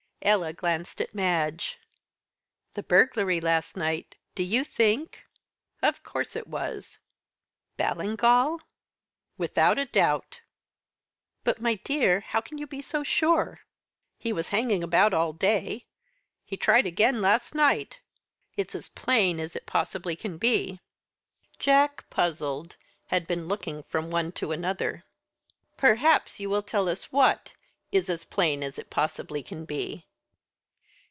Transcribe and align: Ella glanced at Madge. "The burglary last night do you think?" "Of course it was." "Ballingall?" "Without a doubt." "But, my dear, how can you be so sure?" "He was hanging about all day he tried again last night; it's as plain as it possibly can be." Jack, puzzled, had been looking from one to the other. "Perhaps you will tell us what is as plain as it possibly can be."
Ella 0.23 0.53
glanced 0.53 1.01
at 1.01 1.15
Madge. 1.15 1.79
"The 2.75 2.83
burglary 2.83 3.41
last 3.41 3.75
night 3.75 4.17
do 4.35 4.43
you 4.43 4.63
think?" 4.63 5.25
"Of 5.81 6.03
course 6.03 6.35
it 6.35 6.45
was." 6.45 6.99
"Ballingall?" 7.75 8.59
"Without 9.39 9.79
a 9.79 9.85
doubt." 9.87 10.41
"But, 11.43 11.59
my 11.59 11.73
dear, 11.83 12.19
how 12.19 12.39
can 12.39 12.59
you 12.59 12.67
be 12.67 12.83
so 12.83 13.01
sure?" 13.01 13.61
"He 14.19 14.31
was 14.31 14.49
hanging 14.49 14.83
about 14.83 15.15
all 15.15 15.33
day 15.33 15.87
he 16.45 16.55
tried 16.55 16.85
again 16.85 17.19
last 17.19 17.55
night; 17.55 17.99
it's 18.55 18.75
as 18.75 18.89
plain 18.89 19.39
as 19.39 19.55
it 19.55 19.65
possibly 19.65 20.15
can 20.15 20.37
be." 20.37 20.81
Jack, 21.57 22.07
puzzled, 22.11 22.75
had 23.07 23.25
been 23.25 23.47
looking 23.47 23.81
from 23.81 24.11
one 24.11 24.31
to 24.33 24.55
the 24.55 24.67
other. 24.67 25.03
"Perhaps 25.77 26.39
you 26.39 26.47
will 26.47 26.61
tell 26.61 26.87
us 26.87 27.11
what 27.11 27.53
is 27.91 28.07
as 28.07 28.23
plain 28.23 28.61
as 28.61 28.77
it 28.77 28.91
possibly 28.91 29.41
can 29.41 29.65
be." 29.65 30.05